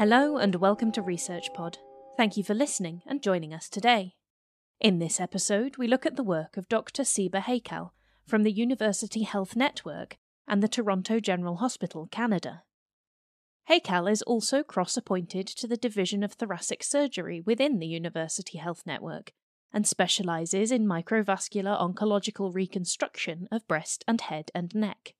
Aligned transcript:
Hello 0.00 0.38
and 0.38 0.54
welcome 0.54 0.90
to 0.92 1.02
Research 1.02 1.52
Pod. 1.52 1.76
Thank 2.16 2.38
you 2.38 2.42
for 2.42 2.54
listening 2.54 3.02
and 3.06 3.22
joining 3.22 3.52
us 3.52 3.68
today. 3.68 4.14
In 4.80 4.98
this 4.98 5.20
episode, 5.20 5.76
we 5.76 5.86
look 5.86 6.06
at 6.06 6.16
the 6.16 6.22
work 6.22 6.56
of 6.56 6.70
Dr. 6.70 7.02
Siba 7.02 7.42
Haykal 7.42 7.90
from 8.26 8.42
the 8.42 8.50
University 8.50 9.24
Health 9.24 9.56
Network 9.56 10.16
and 10.48 10.62
the 10.62 10.68
Toronto 10.68 11.20
General 11.20 11.56
Hospital, 11.56 12.08
Canada. 12.10 12.62
Haykal 13.68 14.10
is 14.10 14.22
also 14.22 14.62
cross 14.62 14.96
appointed 14.96 15.46
to 15.48 15.66
the 15.66 15.76
Division 15.76 16.22
of 16.22 16.32
Thoracic 16.32 16.82
Surgery 16.82 17.42
within 17.42 17.78
the 17.78 17.86
University 17.86 18.56
Health 18.56 18.84
Network 18.86 19.34
and 19.70 19.86
specialises 19.86 20.72
in 20.72 20.86
microvascular 20.86 21.78
oncological 21.78 22.54
reconstruction 22.54 23.48
of 23.52 23.68
breast 23.68 24.02
and 24.08 24.22
head 24.22 24.50
and 24.54 24.74
neck. 24.74 25.12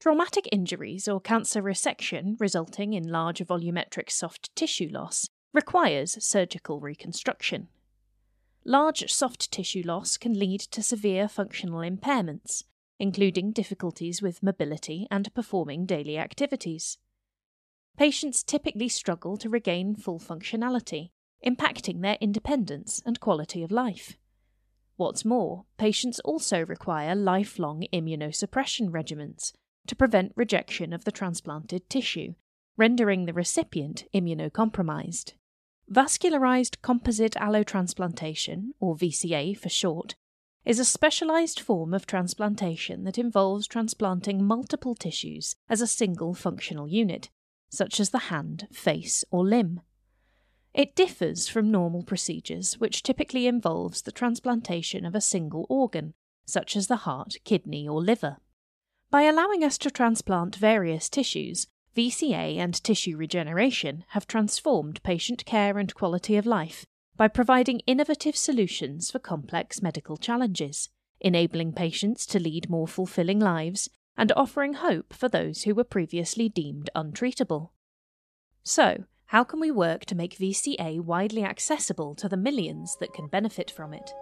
Traumatic 0.00 0.48
injuries 0.52 1.08
or 1.08 1.20
cancer 1.20 1.60
resection 1.60 2.36
resulting 2.38 2.92
in 2.92 3.08
large 3.08 3.40
volumetric 3.40 4.12
soft 4.12 4.54
tissue 4.54 4.88
loss 4.92 5.28
requires 5.52 6.24
surgical 6.24 6.78
reconstruction. 6.78 7.66
Large 8.64 9.12
soft 9.12 9.50
tissue 9.50 9.82
loss 9.84 10.16
can 10.16 10.38
lead 10.38 10.60
to 10.60 10.84
severe 10.84 11.26
functional 11.26 11.80
impairments, 11.80 12.62
including 13.00 13.50
difficulties 13.50 14.22
with 14.22 14.40
mobility 14.40 15.08
and 15.10 15.34
performing 15.34 15.84
daily 15.84 16.16
activities. 16.16 16.98
Patients 17.96 18.44
typically 18.44 18.88
struggle 18.88 19.36
to 19.38 19.50
regain 19.50 19.96
full 19.96 20.20
functionality, 20.20 21.10
impacting 21.44 22.02
their 22.02 22.18
independence 22.20 23.02
and 23.04 23.18
quality 23.18 23.64
of 23.64 23.72
life. 23.72 24.16
What's 24.94 25.24
more, 25.24 25.64
patients 25.76 26.20
also 26.20 26.64
require 26.64 27.16
lifelong 27.16 27.84
immunosuppression 27.92 28.90
regimens 28.90 29.54
to 29.88 29.96
prevent 29.96 30.32
rejection 30.36 30.92
of 30.92 31.04
the 31.04 31.12
transplanted 31.12 31.90
tissue, 31.90 32.34
rendering 32.76 33.26
the 33.26 33.32
recipient 33.32 34.04
immunocompromised. 34.14 35.32
Vascularized 35.90 36.80
composite 36.82 37.34
allotransplantation, 37.34 38.68
or 38.78 38.94
VCA 38.94 39.58
for 39.58 39.68
short, 39.68 40.14
is 40.64 40.78
a 40.78 40.84
specialized 40.84 41.58
form 41.58 41.94
of 41.94 42.06
transplantation 42.06 43.04
that 43.04 43.18
involves 43.18 43.66
transplanting 43.66 44.44
multiple 44.44 44.94
tissues 44.94 45.56
as 45.68 45.80
a 45.80 45.86
single 45.86 46.34
functional 46.34 46.86
unit, 46.86 47.30
such 47.70 47.98
as 47.98 48.10
the 48.10 48.18
hand, 48.18 48.68
face, 48.70 49.24
or 49.30 49.46
limb. 49.46 49.80
It 50.74 50.94
differs 50.94 51.48
from 51.48 51.70
normal 51.70 52.02
procedures, 52.02 52.78
which 52.78 53.02
typically 53.02 53.46
involves 53.46 54.02
the 54.02 54.12
transplantation 54.12 55.06
of 55.06 55.14
a 55.14 55.22
single 55.22 55.66
organ, 55.70 56.12
such 56.46 56.76
as 56.76 56.86
the 56.86 56.96
heart, 56.96 57.36
kidney, 57.44 57.88
or 57.88 58.02
liver. 58.02 58.36
By 59.10 59.22
allowing 59.22 59.64
us 59.64 59.78
to 59.78 59.90
transplant 59.90 60.56
various 60.56 61.08
tissues, 61.08 61.66
VCA 61.96 62.58
and 62.58 62.74
tissue 62.84 63.16
regeneration 63.16 64.04
have 64.08 64.26
transformed 64.26 65.02
patient 65.02 65.46
care 65.46 65.78
and 65.78 65.94
quality 65.94 66.36
of 66.36 66.44
life 66.44 66.84
by 67.16 67.28
providing 67.28 67.80
innovative 67.86 68.36
solutions 68.36 69.10
for 69.10 69.18
complex 69.18 69.80
medical 69.80 70.18
challenges, 70.18 70.90
enabling 71.20 71.72
patients 71.72 72.26
to 72.26 72.38
lead 72.38 72.68
more 72.68 72.86
fulfilling 72.86 73.40
lives, 73.40 73.88
and 74.16 74.30
offering 74.32 74.74
hope 74.74 75.14
for 75.14 75.28
those 75.28 75.62
who 75.62 75.74
were 75.74 75.84
previously 75.84 76.50
deemed 76.50 76.90
untreatable. 76.94 77.70
So, 78.62 79.04
how 79.26 79.42
can 79.42 79.58
we 79.58 79.70
work 79.70 80.04
to 80.06 80.14
make 80.14 80.36
VCA 80.36 81.00
widely 81.00 81.44
accessible 81.44 82.14
to 82.16 82.28
the 82.28 82.36
millions 82.36 82.96
that 83.00 83.14
can 83.14 83.26
benefit 83.26 83.70
from 83.70 83.94
it? 83.94 84.12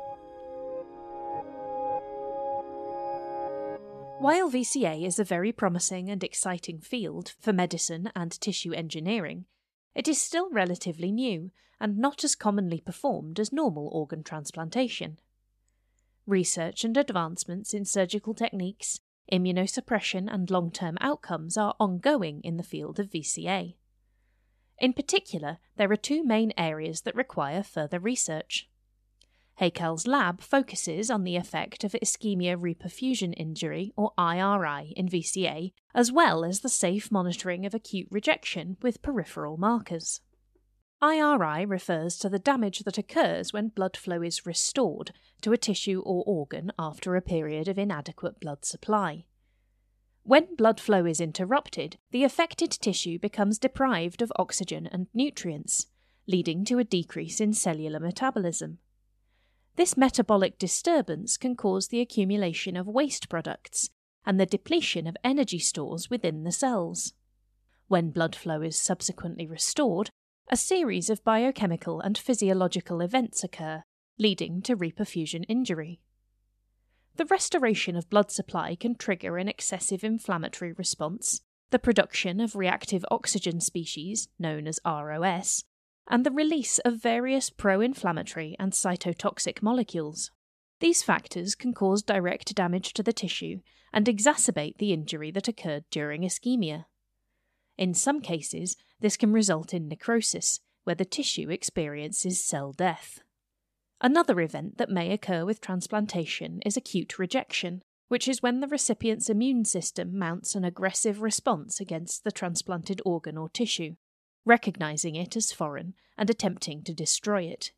While 4.19 4.51
VCA 4.51 5.07
is 5.07 5.19
a 5.19 5.25
very 5.25 5.53
promising 5.53 6.09
and 6.09 6.25
exciting 6.25 6.81
field 6.81 7.35
for 7.39 7.53
medicine 7.53 8.11
and 8.17 8.33
tissue 8.33 8.73
engineering, 8.73 9.45
it 9.95 10.09
is 10.09 10.21
still 10.21 10.51
relatively 10.51 11.13
new 11.13 11.51
and 11.81 11.99
not 11.99 12.25
as 12.25 12.35
commonly 12.35 12.81
performed 12.81 13.39
as 13.39 13.53
normal 13.53 13.89
organ 13.89 14.23
transplantation. 14.23 15.19
Research 16.27 16.83
and 16.83 16.97
advancements 16.97 17.75
in 17.75 17.85
surgical 17.85 18.33
techniques, 18.35 19.01
immunosuppression, 19.31 20.33
and 20.33 20.51
long 20.51 20.71
term 20.71 20.97
outcomes 21.01 21.59
are 21.59 21.77
ongoing 21.79 22.41
in 22.43 22.57
the 22.57 22.63
field 22.63 22.99
of 22.99 23.11
VCA. 23.11 23.75
In 24.79 24.93
particular, 24.93 25.59
there 25.77 25.93
are 25.93 25.97
two 25.97 26.25
main 26.25 26.53
areas 26.57 27.03
that 27.03 27.15
require 27.15 27.63
further 27.63 28.01
research. 28.01 28.69
Haykal's 29.61 30.07
lab 30.07 30.43
focuses 30.43 31.11
on 31.11 31.25
the 31.25 31.37
effect 31.37 31.83
of 31.83 31.93
ischemia 31.93 32.57
reperfusion 32.57 33.33
injury, 33.37 33.93
or 33.97 34.13
IRI, 34.19 34.93
in 34.95 35.09
VCA, 35.09 35.73
as 35.95 36.13
well 36.13 36.45
as 36.45 36.61
the 36.61 36.69
safe 36.69 37.11
monitoring 37.11 37.65
of 37.65 37.75
acute 37.75 38.07
rejection 38.11 38.77
with 38.83 39.01
peripheral 39.01 39.57
markers. 39.57 40.21
IRI 41.03 41.65
refers 41.65 42.19
to 42.19 42.29
the 42.29 42.39
damage 42.39 42.81
that 42.81 42.99
occurs 42.99 43.53
when 43.53 43.69
blood 43.69 43.97
flow 43.97 44.23
is 44.23 44.45
restored 44.45 45.13
to 45.41 45.53
a 45.53 45.59
tissue 45.59 46.03
or 46.05 46.23
organ 46.27 46.73
after 46.79 47.17
a 47.17 47.23
period 47.23 47.69
of 47.69 47.79
inadequate 47.79 48.41
blood 48.41 48.65
supply. 48.65 49.25
When 50.23 50.55
blood 50.57 50.81
flow 50.81 51.07
is 51.07 51.21
interrupted, 51.21 51.99
the 52.11 52.25
affected 52.25 52.71
tissue 52.71 53.19
becomes 53.19 53.59
deprived 53.59 54.21
of 54.21 54.33
oxygen 54.37 54.87
and 54.87 55.07
nutrients, 55.15 55.87
leading 56.27 56.65
to 56.65 56.79
a 56.79 56.85
decrease 56.85 57.41
in 57.41 57.53
cellular 57.53 58.01
metabolism. 58.01 58.79
This 59.77 59.97
metabolic 59.97 60.59
disturbance 60.59 61.37
can 61.37 61.55
cause 61.55 61.89
the 61.89 62.01
accumulation 62.01 62.77
of 62.77 62.87
waste 62.87 63.29
products 63.29 63.91
and 64.25 64.41
the 64.41 64.47
depletion 64.47 65.07
of 65.07 65.17
energy 65.23 65.59
stores 65.59 66.09
within 66.09 66.45
the 66.45 66.53
cells. 66.53 67.13
When 67.87 68.11
blood 68.11 68.35
flow 68.35 68.63
is 68.63 68.79
subsequently 68.81 69.47
restored, 69.47 70.11
a 70.49 70.57
series 70.57 71.11
of 71.11 71.23
biochemical 71.25 72.01
and 72.01 72.17
physiological 72.17 73.03
events 73.03 73.45
occur, 73.45 73.83
leading 74.19 74.63
to 74.63 74.77
reperfusion 74.77 75.45
injury. 75.47 76.01
The 77.17 77.27
restoration 77.27 77.97
of 77.97 78.09
blood 78.09 78.31
supply 78.31 78.77
can 78.77 78.95
trigger 78.95 79.37
an 79.37 79.49
excessive 79.49 80.03
inflammatory 80.03 80.73
response, 80.73 81.43
the 81.71 81.79
production 81.79 82.41
of 82.41 82.57
reactive 82.57 83.05
oxygen 83.11 83.61
species, 83.61 84.29
known 84.39 84.67
as 84.67 84.81
ROS, 84.87 85.65
and 86.09 86.25
the 86.25 86.31
release 86.31 86.79
of 86.81 87.03
various 87.03 87.51
pro 87.51 87.81
inflammatory 87.81 88.57
and 88.59 88.73
cytotoxic 88.73 89.63
molecules. 89.63 90.31
These 90.81 91.03
factors 91.03 91.55
can 91.55 91.73
cause 91.73 92.03
direct 92.03 92.55
damage 92.55 92.93
to 92.95 93.03
the 93.03 93.13
tissue 93.13 93.61
and 93.93 94.07
exacerbate 94.07 94.77
the 94.79 94.93
injury 94.93 95.31
that 95.31 95.49
occurred 95.49 95.85
during 95.91 96.23
ischemia. 96.23 96.85
In 97.79 97.95
some 97.95 98.21
cases, 98.21 98.77
this 99.01 99.17
can 99.17 99.33
result 99.33 99.75
in 99.75 99.89
necrosis, 99.89 100.61
where 100.85 100.95
the 100.95 101.05
tissue 101.05 101.51
experiences 101.51 102.43
cell 102.43 102.73
death. 102.73 103.21
Another 104.01 104.41
event 104.41 104.77
that 104.79 104.91
may 104.91 105.11
occur 105.11 105.45
with 105.45 105.61
transplantation 105.61 106.61
is 106.65 106.77
acute 106.77 107.19
rejection, 107.19 107.83
which 108.09 108.29
is 108.29 108.43
when 108.43 108.61
the 108.61 108.69
recipient's 108.69 109.31
immune 109.31 109.65
system 109.65 110.19
mounts 110.19 110.55
an 110.55 110.65
aggressive 110.65 111.23
response 111.23 111.81
against 111.81 112.23
the 112.23 112.31
transplanted 112.31 113.01
organ 113.05 113.37
or 113.37 113.49
tissue 113.49 113.97
recognizing 114.47 115.15
it 115.15 115.37
as 115.37 115.53
foreign 115.53 115.93
and 116.17 116.31
attempting 116.31 116.83
to 116.85 116.95
destroy 116.95 117.43
it. 117.43 117.73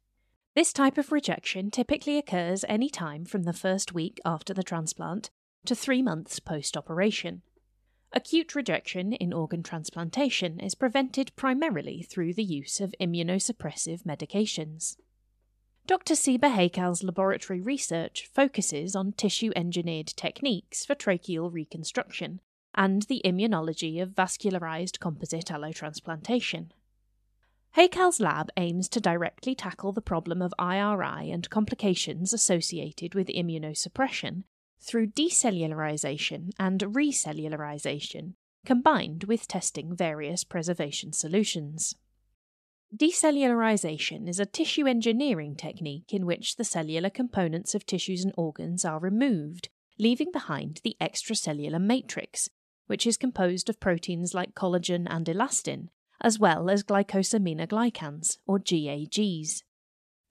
This 0.55 0.73
type 0.73 0.99
of 0.99 1.11
rejection 1.11 1.71
typically 1.71 2.19
occurs 2.19 2.65
any 2.69 2.89
time 2.89 3.25
from 3.25 3.43
the 3.43 3.53
first 3.53 3.93
week 3.93 4.21
after 4.25 4.55
the 4.55 4.63
transplant 4.63 5.31
to 5.65 5.75
three 5.75 6.03
months 6.03 6.39
post 6.39 6.77
operation. 6.77 7.43
Acute 8.13 8.55
rejection 8.55 9.13
in 9.13 9.33
organ 9.33 9.63
transplantation 9.63 10.59
is 10.61 10.75
prevented 10.75 11.35
primarily 11.37 12.03
through 12.03 12.35
the 12.35 12.45
use 12.45 12.81
of 12.81 12.95
immunosuppressive 13.01 14.03
medications. 14.05 14.97
Dr. 15.87 16.15
Siba 16.15 16.55
Haykal's 16.55 17.03
laboratory 17.03 17.61
research 17.61 18.29
focuses 18.33 18.95
on 18.97 19.13
tissue 19.13 19.53
engineered 19.57 20.09
techniques 20.09 20.85
for 20.85 20.95
tracheal 20.95 21.53
reconstruction 21.53 22.41
and 22.79 23.03
the 23.03 23.21
immunology 23.25 24.01
of 24.01 24.11
vascularized 24.11 25.01
composite 25.01 25.47
allotransplantation. 25.47 26.71
Haykal's 27.77 28.21
lab 28.21 28.51
aims 28.57 28.89
to 28.89 29.01
directly 29.01 29.57
tackle 29.57 29.91
the 29.93 30.01
problem 30.01 30.41
of 30.41 30.55
IRI 30.61 31.29
and 31.33 31.51
complications 31.51 32.33
associated 32.33 33.17
with 33.17 33.27
immunosuppression 33.27 34.45
through 34.81 35.09
decellularization 35.09 36.51
and 36.61 36.81
recellularization, 36.81 38.35
combined 38.65 39.25
with 39.25 39.49
testing 39.49 39.97
various 39.97 40.45
preservation 40.45 41.13
solutions. 41.13 41.97
Decellularization 42.97 44.29
is 44.29 44.39
a 44.39 44.47
tissue 44.47 44.87
engineering 44.87 45.57
technique 45.57 46.15
in 46.15 46.25
which 46.25 46.55
the 46.55 46.65
cellular 46.65 47.11
components 47.11 47.75
of 47.75 47.85
tissues 47.85 48.25
and 48.25 48.33
organs 48.37 48.85
are 48.85 49.01
removed, 49.01 49.69
leaving 49.99 50.31
behind 50.31 50.81
the 50.85 50.97
extracellular 51.01 51.81
matrix, 51.81 52.49
which 52.89 53.07
is 53.07 53.17
composed 53.17 53.71
of 53.71 53.81
proteins 53.81 54.35
like 54.35 54.55
collagen 54.55 55.07
and 55.09 55.27
elastin, 55.27 55.89
as 56.21 56.39
well 56.39 56.69
as 56.69 56.83
glycosaminoglycans, 56.83 58.39
or 58.47 58.59
GAGs. 58.59 59.63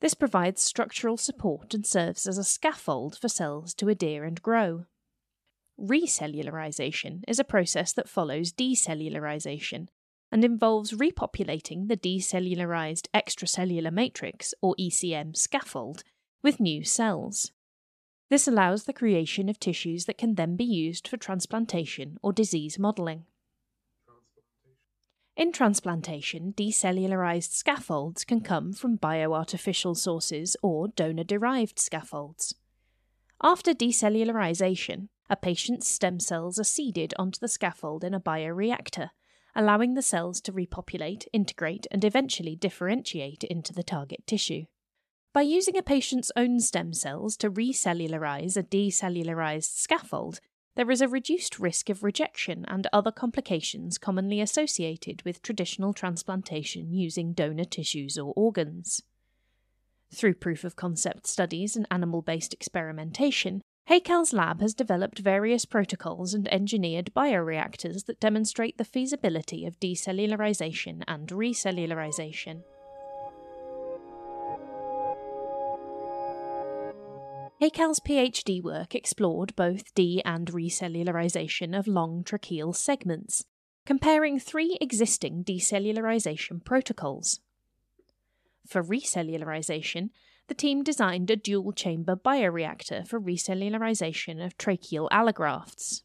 This 0.02 0.14
provides 0.14 0.62
structural 0.62 1.18
support 1.18 1.74
and 1.74 1.86
serves 1.86 2.28
as 2.28 2.38
a 2.38 2.44
scaffold 2.44 3.18
for 3.18 3.30
cells 3.30 3.74
to 3.76 3.90
adhere 3.90 4.26
and 4.26 4.42
grow. 4.42 4.86
Recellularization 5.80 7.24
is 7.28 7.40
a 7.40 7.44
process 7.44 7.94
that 7.94 8.10
follows 8.10 8.52
decellularization 8.52 9.88
and 10.32 10.44
involves 10.44 10.92
repopulating 10.92 11.88
the 11.88 11.98
decellularized 11.98 13.08
extracellular 13.14 13.92
matrix, 13.92 14.54
or 14.62 14.76
ECM, 14.80 15.36
scaffold 15.36 16.04
with 16.44 16.60
new 16.60 16.84
cells. 16.84 17.52
This 18.30 18.48
allows 18.48 18.84
the 18.84 18.94
creation 18.94 19.48
of 19.48 19.60
tissues 19.60 20.06
that 20.06 20.18
can 20.18 20.36
then 20.36 20.56
be 20.56 20.66
used 20.66 21.08
for 21.08 21.18
transplantation 21.18 22.18
or 22.22 22.34
disease 22.34 22.78
modelling. 22.78 23.26
In 25.38 25.52
transplantation, 25.52 26.54
decellularized 26.58 27.52
scaffolds 27.52 28.26
can 28.26 28.42
come 28.42 28.74
from 28.74 28.98
bioartificial 28.98 29.96
sources 29.96 30.58
or 30.64 30.88
donor 30.88 31.24
derived 31.24 31.80
scaffolds. 31.80 32.56
After 33.42 33.74
decellularization, 33.74 35.10
a 35.30 35.36
patient's 35.36 35.88
stem 35.88 36.20
cells 36.20 36.60
are 36.60 36.64
seeded 36.64 37.14
onto 37.20 37.40
the 37.40 37.48
scaffold 37.48 38.04
in 38.04 38.16
a 38.16 38.20
bioreactor, 38.20 39.12
allowing 39.56 39.94
the 39.94 40.02
cells 40.02 40.42
to 40.42 40.52
repopulate, 40.52 41.28
integrate, 41.32 41.86
and 41.92 42.04
eventually 42.04 42.56
differentiate 42.56 43.44
into 43.44 43.74
the 43.74 43.84
target 43.84 44.26
tissue. 44.26 44.66
By 45.34 45.42
using 45.42 45.78
a 45.78 45.84
patient's 45.84 46.32
own 46.36 46.60
stem 46.60 46.94
cells 46.94 47.38
to 47.38 47.52
recellularize 47.52 48.58
a 48.58 48.64
decellularized 48.64 49.78
scaffold, 49.78 50.40
there 50.76 50.90
is 50.92 51.02
a 51.02 51.08
reduced 51.08 51.60
risk 51.60 51.90
of 51.90 52.04
rejection 52.04 52.64
and 52.68 52.88
other 52.94 53.12
complications 53.12 53.98
commonly 53.98 54.40
associated 54.40 55.24
with 55.24 55.42
traditional 55.42 55.94
transplantation 55.94 56.94
using 56.94 57.34
donor 57.34 57.66
tissues 57.66 58.18
or 58.18 58.34
organs. 58.36 59.02
Through 60.14 60.36
proof 60.36 60.64
of 60.64 60.76
concept 60.76 61.28
studies 61.28 61.76
and 61.76 61.88
animal 61.92 62.22
based 62.22 62.54
experimentation, 62.54 63.62
Haykal's 63.90 64.34
lab 64.34 64.62
has 64.62 64.74
developed 64.74 65.20
various 65.20 65.66
protocols 65.66 66.34
and 66.34 66.48
engineered 66.50 67.12
bioreactors 67.16 68.06
that 68.06 68.20
demonstrate 68.20 68.78
the 68.78 68.86
feasibility 68.86 69.66
of 69.66 69.80
decellularization 69.80 71.04
and 71.08 71.30
recellularization. 71.30 72.64
Haykal's 77.60 78.00
PhD 78.00 78.62
work 78.62 78.94
explored 78.94 79.56
both 79.56 79.96
de 79.96 80.22
and 80.24 80.48
recellularization 80.52 81.78
of 81.78 81.88
long 81.88 82.24
tracheal 82.24 82.76
segments, 82.76 83.46
comparing 83.84 84.40
three 84.40 84.78
existing 84.80 85.44
decellularization 85.44 86.64
protocols. 86.64 87.40
For 88.68 88.84
recellularization, 88.84 90.12
the 90.48 90.54
team 90.54 90.84
designed 90.84 91.32
a 91.32 91.36
dual 91.36 91.72
chamber 91.72 92.16
bioreactor 92.16 93.08
for 93.08 93.20
recellularization 93.20 94.46
of 94.46 94.58
tracheal 94.60 95.10
allografts. 95.10 96.04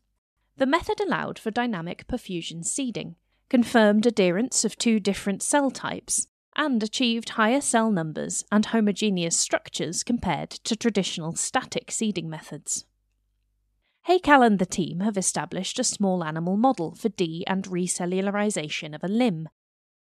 The 0.57 0.67
method 0.67 1.01
allowed 1.01 1.39
for 1.39 1.51
dynamic 1.51 2.07
perfusion 2.07 2.65
seeding, 2.65 3.17
confirmed 3.51 4.07
adherence 4.07 4.65
of 4.65 4.77
two 4.77 4.99
different 4.99 5.43
cell 5.43 5.71
types, 5.71 6.29
and 6.57 6.83
achieved 6.83 7.31
higher 7.31 7.61
cell 7.61 7.91
numbers 7.91 8.45
and 8.53 8.67
homogeneous 8.67 9.37
structures 9.37 10.03
compared 10.03 10.51
to 10.51 10.77
traditional 10.77 11.35
static 11.35 11.91
seeding 11.91 12.29
methods. 12.29 12.85
Haykal 14.09 14.45
and 14.45 14.59
the 14.59 14.67
team 14.67 15.01
have 15.01 15.17
established 15.17 15.79
a 15.79 15.85
small 15.85 16.25
animal 16.25 16.57
model 16.57 16.95
for 16.95 17.09
de 17.09 17.45
and 17.47 17.65
recellularization 17.65 18.95
of 18.95 19.05
a 19.05 19.09
limb. 19.09 19.49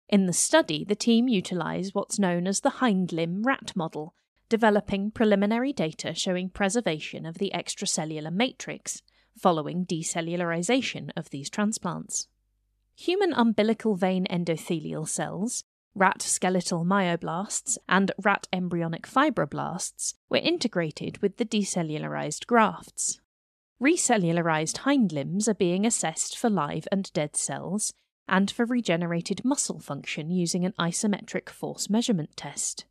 In 0.10 0.26
the 0.26 0.34
study, 0.34 0.84
the 0.84 0.96
team 0.96 1.28
utilised 1.28 1.94
what's 1.94 2.20
known 2.20 2.48
as 2.48 2.62
the 2.62 2.70
hind 2.82 3.14
limb 3.14 3.44
rat 3.44 3.72
model, 3.76 4.16
developing 4.50 5.12
preliminary 5.12 5.74
data 5.74 6.14
showing 6.14 6.50
preservation 6.50 7.26
of 7.26 7.38
the 7.38 7.52
extracellular 7.54 8.34
matrix 8.34 9.02
following 9.38 9.86
decellularization 9.86 11.10
of 11.16 11.30
these 11.30 11.50
transplants. 11.50 12.28
Human 12.96 13.34
umbilical 13.34 13.96
vein 13.96 14.28
endothelial 14.30 15.08
cells, 15.08 15.64
rat 15.96 16.22
skeletal 16.22 16.84
myoblasts, 16.84 17.78
and 17.88 18.12
rat 18.22 18.48
embryonic 18.52 19.08
fibroblasts 19.08 20.16
were 20.30 20.38
integrated 20.38 21.20
with 21.20 21.38
the 21.38 21.46
decellularized 21.46 22.48
grafts. 22.48 23.20
Recellularized 23.82 24.78
hind 24.80 25.12
limbs 25.12 25.48
are 25.48 25.54
being 25.54 25.86
assessed 25.86 26.38
for 26.38 26.50
live 26.50 26.88
and 26.92 27.12
dead 27.14 27.36
cells 27.36 27.94
and 28.28 28.50
for 28.50 28.66
regenerated 28.66 29.44
muscle 29.44 29.80
function 29.80 30.30
using 30.30 30.66
an 30.66 30.74
isometric 30.80 31.50
force 31.50 31.90
measurement 31.90 32.36
test. 32.36 32.86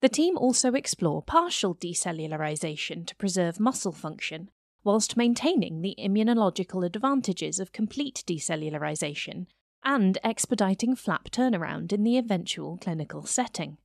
The 0.00 0.08
team 0.08 0.36
also 0.36 0.74
explore 0.74 1.22
partial 1.22 1.74
decellularization 1.74 3.06
to 3.06 3.16
preserve 3.16 3.58
muscle 3.58 3.92
function, 3.92 4.50
whilst 4.84 5.16
maintaining 5.16 5.80
the 5.80 5.96
immunological 5.98 6.84
advantages 6.84 7.58
of 7.58 7.72
complete 7.72 8.22
decellularization 8.26 9.46
and 9.86 10.18
expediting 10.24 10.96
flap 10.96 11.30
turnaround 11.30 11.92
in 11.92 12.02
the 12.02 12.18
eventual 12.18 12.76
clinical 12.76 13.24
setting. 13.24 13.78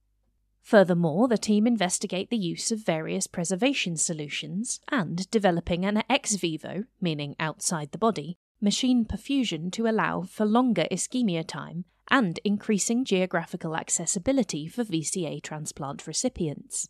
Furthermore, 0.64 1.28
the 1.28 1.38
team 1.38 1.68
investigate 1.68 2.30
the 2.30 2.38
use 2.38 2.72
of 2.72 2.80
various 2.80 3.28
preservation 3.28 3.96
solutions 3.96 4.80
and 4.90 5.30
developing 5.30 5.86
an 5.86 6.04
ex 6.10 6.36
vivo, 6.36 6.84
meaning 7.00 7.36
outside 7.40 7.92
the 7.92 7.98
body, 7.98 8.38
machine 8.60 9.06
perfusion 9.06 9.72
to 9.72 9.88
allow 9.88 10.24
for 10.24 10.46
longer 10.46 10.88
ischemia 10.92 11.46
time 11.46 11.86
and 12.10 12.40
increasing 12.44 13.06
geographical 13.06 13.76
accessibility 13.76 14.68
for 14.68 14.84
VCA 14.84 15.42
transplant 15.42 16.08
recipients. 16.08 16.90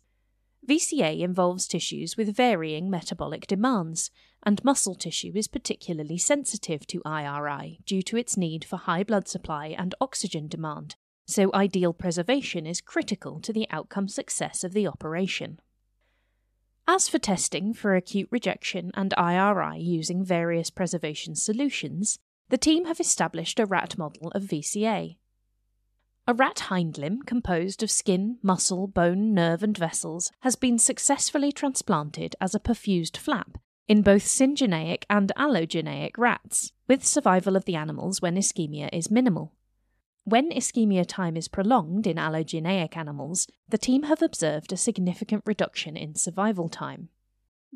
VCA 0.68 1.20
involves 1.20 1.66
tissues 1.66 2.16
with 2.16 2.36
varying 2.36 2.88
metabolic 2.88 3.46
demands, 3.46 4.10
and 4.44 4.64
muscle 4.64 4.94
tissue 4.94 5.32
is 5.34 5.48
particularly 5.48 6.18
sensitive 6.18 6.86
to 6.86 7.02
IRI 7.04 7.80
due 7.84 8.02
to 8.02 8.16
its 8.16 8.36
need 8.36 8.64
for 8.64 8.76
high 8.76 9.02
blood 9.02 9.26
supply 9.26 9.74
and 9.76 9.94
oxygen 10.00 10.46
demand, 10.46 10.94
so 11.26 11.50
ideal 11.52 11.92
preservation 11.92 12.66
is 12.66 12.80
critical 12.80 13.40
to 13.40 13.52
the 13.52 13.66
outcome 13.70 14.08
success 14.08 14.62
of 14.62 14.72
the 14.72 14.86
operation. 14.86 15.58
As 16.86 17.08
for 17.08 17.18
testing 17.18 17.74
for 17.74 17.94
acute 17.94 18.28
rejection 18.30 18.90
and 18.94 19.14
IRI 19.16 19.80
using 19.80 20.24
various 20.24 20.70
preservation 20.70 21.34
solutions, 21.34 22.18
the 22.48 22.58
team 22.58 22.84
have 22.86 23.00
established 23.00 23.58
a 23.58 23.66
rat 23.66 23.96
model 23.96 24.28
of 24.32 24.42
VCA. 24.42 25.16
A 26.24 26.34
rat 26.34 26.60
hind 26.60 26.98
limb 26.98 27.22
composed 27.22 27.82
of 27.82 27.90
skin, 27.90 28.38
muscle, 28.42 28.86
bone, 28.86 29.34
nerve, 29.34 29.64
and 29.64 29.76
vessels 29.76 30.30
has 30.40 30.54
been 30.54 30.78
successfully 30.78 31.50
transplanted 31.50 32.36
as 32.40 32.54
a 32.54 32.60
perfused 32.60 33.16
flap 33.16 33.58
in 33.88 34.02
both 34.02 34.22
syngeneic 34.22 35.02
and 35.10 35.32
allogeneic 35.36 36.16
rats, 36.16 36.70
with 36.86 37.04
survival 37.04 37.56
of 37.56 37.64
the 37.64 37.74
animals 37.74 38.22
when 38.22 38.36
ischemia 38.36 38.88
is 38.92 39.10
minimal. 39.10 39.52
When 40.22 40.52
ischemia 40.52 41.04
time 41.04 41.36
is 41.36 41.48
prolonged 41.48 42.06
in 42.06 42.18
allogeneic 42.18 42.96
animals, 42.96 43.48
the 43.68 43.76
team 43.76 44.04
have 44.04 44.22
observed 44.22 44.72
a 44.72 44.76
significant 44.76 45.42
reduction 45.44 45.96
in 45.96 46.14
survival 46.14 46.68
time. 46.68 47.08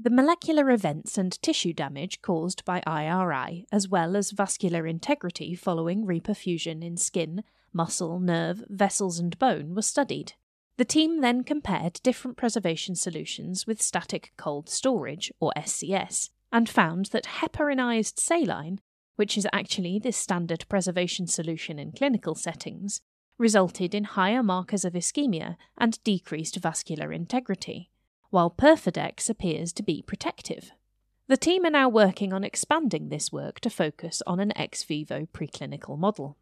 The 0.00 0.10
molecular 0.10 0.70
events 0.70 1.18
and 1.18 1.42
tissue 1.42 1.72
damage 1.72 2.22
caused 2.22 2.64
by 2.64 2.80
IRI, 2.86 3.66
as 3.72 3.88
well 3.88 4.16
as 4.16 4.30
vascular 4.30 4.86
integrity 4.86 5.56
following 5.56 6.06
reperfusion 6.06 6.84
in 6.84 6.96
skin, 6.96 7.42
muscle, 7.76 8.18
nerve, 8.18 8.64
vessels, 8.68 9.18
and 9.18 9.38
bone 9.38 9.74
were 9.74 9.82
studied. 9.82 10.32
The 10.78 10.84
team 10.84 11.20
then 11.20 11.44
compared 11.44 12.00
different 12.02 12.36
preservation 12.36 12.96
solutions 12.96 13.66
with 13.66 13.80
static 13.80 14.32
cold 14.36 14.68
storage, 14.68 15.32
or 15.38 15.52
SCS, 15.56 16.30
and 16.52 16.68
found 16.68 17.06
that 17.06 17.24
heparinized 17.40 18.18
saline, 18.18 18.80
which 19.16 19.38
is 19.38 19.46
actually 19.52 19.98
the 19.98 20.12
standard 20.12 20.64
preservation 20.68 21.26
solution 21.26 21.78
in 21.78 21.92
clinical 21.92 22.34
settings, 22.34 23.00
resulted 23.38 23.94
in 23.94 24.04
higher 24.04 24.42
markers 24.42 24.84
of 24.84 24.94
ischemia 24.94 25.56
and 25.76 26.02
decreased 26.04 26.56
vascular 26.56 27.12
integrity, 27.12 27.90
while 28.30 28.50
Perfadex 28.50 29.28
appears 29.30 29.72
to 29.72 29.82
be 29.82 30.02
protective. 30.02 30.72
The 31.28 31.36
team 31.36 31.64
are 31.64 31.70
now 31.70 31.88
working 31.88 32.32
on 32.32 32.44
expanding 32.44 33.08
this 33.08 33.32
work 33.32 33.60
to 33.60 33.70
focus 33.70 34.22
on 34.26 34.40
an 34.40 34.56
ex 34.56 34.84
vivo 34.84 35.26
preclinical 35.32 35.98
model. 35.98 36.36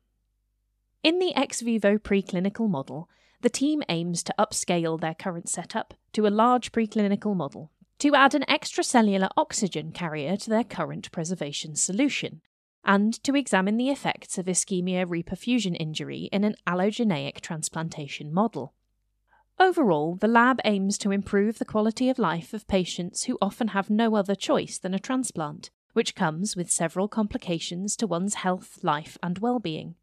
In 1.05 1.19
the 1.19 1.37
ex 1.37 1.61
vivo 1.61 1.99
preclinical 1.99 2.67
model, 2.67 3.11
the 3.43 3.51
team 3.51 3.83
aims 3.91 4.23
to 4.23 4.35
upscale 4.39 4.99
their 4.99 5.13
current 5.13 5.51
setup 5.51 5.93
to 6.15 6.27
a 6.27 6.29
large 6.29 6.73
preclinical 6.73 7.37
model 7.37 7.71
to 7.99 8.15
add 8.15 8.35
an 8.35 8.47
extracellular 8.49 9.29
oxygen 9.37 9.93
carrier 9.93 10.39
to 10.39 10.49
their 10.49 10.65
current 10.65 11.13
preservation 11.13 11.77
solution, 11.77 12.41
and 12.87 13.23
to 13.23 13.37
examine 13.37 13.77
the 13.77 13.91
effects 13.91 14.39
of 14.39 14.47
ischemia 14.47 15.05
reperfusion 15.05 15.77
injury 15.79 16.31
in 16.33 16.43
an 16.43 16.55
allogeneic 16.67 17.43
transplantation 17.43 18.33
model. 18.33 18.73
Overall, 19.61 20.17
the 20.17 20.27
lab 20.27 20.59
aims 20.65 20.97
to 20.97 21.11
improve 21.11 21.59
the 21.59 21.67
quality 21.67 22.09
of 22.09 22.19
life 22.19 22.55
of 22.55 22.67
patients 22.67 23.25
who 23.25 23.37
often 23.43 23.69
have 23.69 23.91
no 23.91 24.17
other 24.17 24.35
choice 24.35 24.79
than 24.79 24.95
a 24.95 24.99
transplant, 24.99 25.69
which 25.93 26.15
comes 26.15 26.57
with 26.57 26.71
several 26.71 27.09
complications 27.09 27.95
to 27.97 28.07
one's 28.07 28.37
health, 28.37 28.79
life, 28.83 29.19
and 29.23 29.41
well-being. 29.41 29.97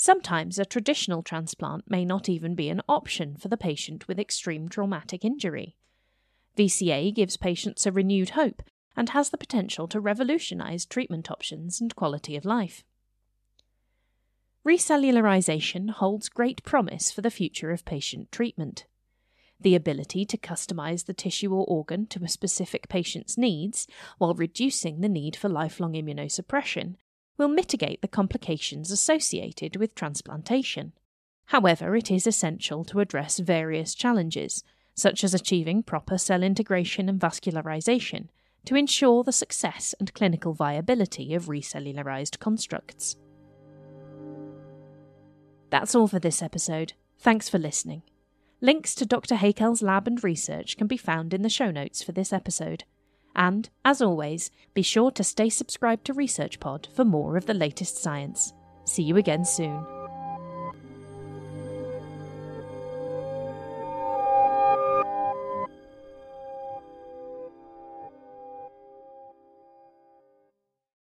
Sometimes 0.00 0.60
a 0.60 0.64
traditional 0.64 1.24
transplant 1.24 1.90
may 1.90 2.04
not 2.04 2.28
even 2.28 2.54
be 2.54 2.68
an 2.68 2.82
option 2.88 3.36
for 3.36 3.48
the 3.48 3.56
patient 3.56 4.06
with 4.06 4.20
extreme 4.20 4.68
traumatic 4.68 5.24
injury. 5.24 5.74
VCA 6.56 7.12
gives 7.12 7.36
patients 7.36 7.84
a 7.84 7.90
renewed 7.90 8.30
hope 8.30 8.62
and 8.96 9.08
has 9.08 9.30
the 9.30 9.36
potential 9.36 9.88
to 9.88 9.98
revolutionise 9.98 10.86
treatment 10.86 11.32
options 11.32 11.80
and 11.80 11.96
quality 11.96 12.36
of 12.36 12.44
life. 12.44 12.84
recellularization 14.64 15.90
holds 15.90 16.28
great 16.28 16.62
promise 16.62 17.10
for 17.10 17.20
the 17.20 17.30
future 17.30 17.72
of 17.72 17.84
patient 17.84 18.30
treatment. 18.30 18.86
The 19.60 19.74
ability 19.74 20.24
to 20.26 20.38
customize 20.38 21.06
the 21.06 21.14
tissue 21.14 21.52
or 21.52 21.64
organ 21.66 22.06
to 22.08 22.22
a 22.22 22.28
specific 22.28 22.88
patient's 22.88 23.36
needs 23.36 23.88
while 24.18 24.34
reducing 24.34 25.00
the 25.00 25.08
need 25.08 25.34
for 25.34 25.48
lifelong 25.48 25.94
immunosuppression 25.94 26.94
will 27.38 27.48
mitigate 27.48 28.02
the 28.02 28.08
complications 28.08 28.90
associated 28.90 29.76
with 29.76 29.94
transplantation. 29.94 30.92
However, 31.46 31.96
it 31.96 32.10
is 32.10 32.26
essential 32.26 32.84
to 32.84 33.00
address 33.00 33.38
various 33.38 33.94
challenges, 33.94 34.64
such 34.94 35.24
as 35.24 35.32
achieving 35.32 35.82
proper 35.82 36.18
cell 36.18 36.42
integration 36.42 37.08
and 37.08 37.18
vascularization, 37.18 38.28
to 38.66 38.74
ensure 38.74 39.22
the 39.22 39.32
success 39.32 39.94
and 39.98 40.12
clinical 40.12 40.52
viability 40.52 41.34
of 41.34 41.46
recellularized 41.46 42.38
constructs. 42.38 43.16
That's 45.70 45.94
all 45.94 46.08
for 46.08 46.18
this 46.18 46.42
episode. 46.42 46.94
Thanks 47.18 47.48
for 47.48 47.58
listening. 47.58 48.02
Links 48.60 48.94
to 48.96 49.06
Dr. 49.06 49.36
Haykal's 49.36 49.82
lab 49.82 50.06
and 50.08 50.22
research 50.22 50.76
can 50.76 50.86
be 50.86 50.96
found 50.96 51.32
in 51.32 51.42
the 51.42 51.48
show 51.48 51.70
notes 51.70 52.02
for 52.02 52.12
this 52.12 52.32
episode. 52.32 52.84
And, 53.34 53.68
as 53.84 54.02
always, 54.02 54.50
be 54.74 54.82
sure 54.82 55.10
to 55.12 55.24
stay 55.24 55.48
subscribed 55.48 56.04
to 56.06 56.14
ResearchPod 56.14 56.92
for 56.94 57.04
more 57.04 57.36
of 57.36 57.46
the 57.46 57.54
latest 57.54 58.02
science. 58.02 58.52
See 58.84 59.02
you 59.02 59.16
again 59.16 59.44
soon. 59.44 59.97